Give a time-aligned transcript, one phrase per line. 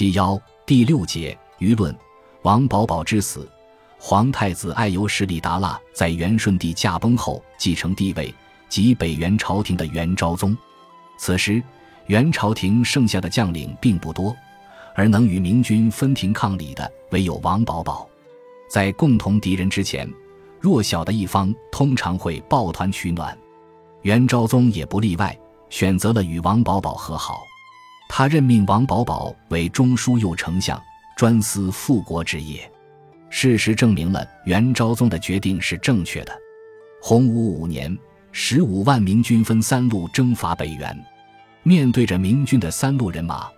[0.00, 1.94] 七幺第六节舆论：
[2.40, 3.46] 王保保之死。
[3.98, 8.34] 皇太子爱由十里达腊在元顺帝驾崩后继承帝位，
[8.66, 10.56] 即北元朝廷的元昭宗。
[11.18, 11.62] 此时，
[12.06, 14.34] 元朝廷剩下的将领并不多，
[14.94, 18.08] 而能与明军分庭抗礼的唯有王保保。
[18.70, 20.10] 在共同敌人之前，
[20.60, 23.36] 弱小的一方通常会抱团取暖。
[24.00, 25.38] 元昭宗也不例外，
[25.68, 27.42] 选择了与王保保和好。
[28.12, 30.82] 他任命王保保为中书右丞相，
[31.16, 32.68] 专司复国之业。
[33.30, 36.36] 事实证明了元昭宗的决定是正确的。
[37.00, 37.96] 洪武五年，
[38.32, 41.06] 十五万明军分三路征伐北元。
[41.62, 43.48] 面对着明军的三路人马，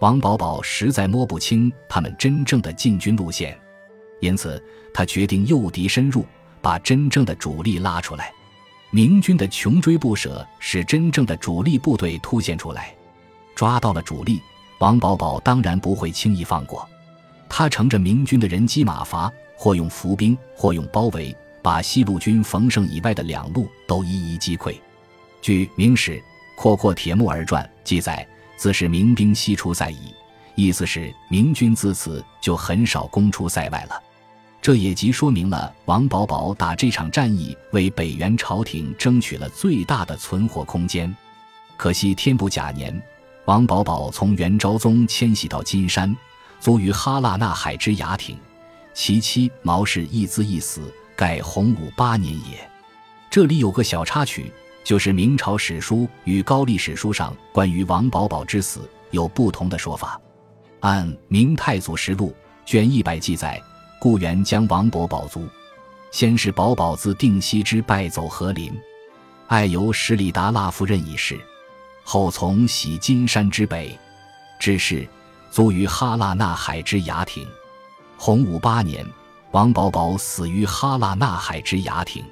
[0.00, 3.56] 王保保实在摸不清他们真正的进军路线，
[4.20, 4.60] 因此
[4.92, 6.26] 他决定诱敌深入，
[6.60, 8.32] 把真正的主力拉出来。
[8.90, 12.92] 明军的穷追不舍使真正的主力部队凸显出来。
[13.60, 14.40] 抓到了主力，
[14.78, 16.88] 王保保当然不会轻易放过。
[17.46, 24.74] 他乘着明军的人机马乏，或用伏兵，或用包围，把西路军冯胜以外的两路都一一击溃。
[25.42, 26.12] 据《明史·
[26.56, 30.14] 阔阔铁木儿传》记载，自是明兵西出塞矣，
[30.54, 34.02] 意思是明军自此就很少攻出塞外了。
[34.62, 41.14] 这也即说明了王保保打这场战役为北元朝廷争取了最大的存活空间。
[41.76, 42.98] 可惜天不假年，
[43.50, 46.16] 王保保从元昭宗迁徙到金山。
[46.60, 48.38] 卒于哈腊那海之雅亭，
[48.94, 50.82] 其妻毛氏一兹一死，
[51.16, 52.70] 盖洪武八年也。
[53.28, 54.52] 这里有个小插曲，
[54.84, 60.20] 就是明朝史书与高丽史书上关于王保保之死有不同的说法。
[60.78, 62.32] 按《明太祖实录》
[62.70, 63.60] 卷一百记载，
[64.00, 65.44] 故元将王保保卒，
[66.12, 68.72] 先是保保自定西之败走和林，
[69.48, 71.36] 爱由十里达腊夫人一事，
[72.12, 73.96] 后从徙金山之北，
[74.58, 75.08] 之事。
[75.48, 77.46] 卒于哈腊那海之雅亭，
[78.16, 79.06] 洪武八年，
[79.52, 82.24] 王保保死于哈腊那海之雅亭。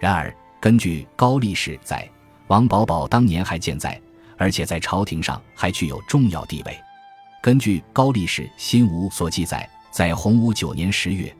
[0.00, 2.10] 然而，根据高力士在，
[2.48, 4.00] 王保保当年还健在，
[4.36, 6.76] 而且在朝廷上还具有重要地位。
[7.40, 11.32] 根据高力士新吴所记载，在洪武九年十月，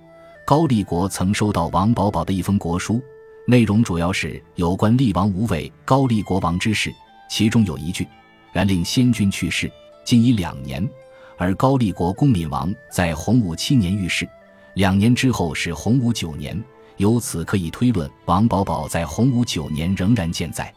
[0.46, 3.02] 高丽国曾收到王保保的一封国书，
[3.48, 6.94] 内容主要是有关厉王无畏高丽国王之事，
[7.34, 8.06] 其中有一句
[8.54, 9.68] ：“然令先君去世，
[10.04, 10.88] 今已两年。”
[11.36, 14.24] 而高丽国恭敏王在洪武七年遇事，
[14.74, 16.62] 两年之后是洪武九年，
[16.96, 20.72] 由此可以推论，王保保在洪武九年仍然健在。